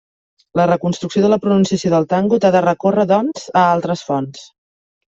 La 0.59 0.63
reconstrucció 0.71 1.23
de 1.25 1.29
la 1.33 1.39
pronunciació 1.43 1.93
del 1.95 2.09
tangut 2.15 2.49
ha 2.49 2.53
de 2.57 2.65
recórrer, 2.69 3.09
doncs, 3.15 3.49
a 3.65 3.71
altres 3.79 4.07
fonts. 4.13 4.53